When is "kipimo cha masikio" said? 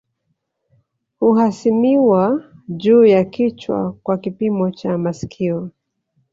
4.17-5.69